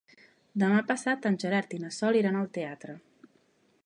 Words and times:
Demà 0.63 0.79
passat 0.91 1.27
en 1.29 1.37
Gerard 1.43 1.75
i 1.77 1.79
na 1.83 1.93
Sol 1.99 2.19
iran 2.21 2.39
al 2.39 2.51
teatre. 2.59 2.97